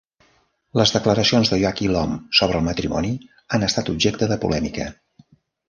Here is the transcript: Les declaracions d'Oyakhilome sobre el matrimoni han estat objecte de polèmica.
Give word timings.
Les 0.79 0.93
declaracions 0.95 1.51
d'Oyakhilome 1.51 2.17
sobre 2.39 2.59
el 2.63 2.67
matrimoni 2.69 3.13
han 3.59 3.69
estat 3.71 3.95
objecte 3.97 4.33
de 4.35 4.43
polèmica. 4.47 4.91